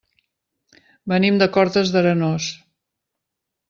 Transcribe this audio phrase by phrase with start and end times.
[1.13, 2.53] Venim de Cortes d'Arenós.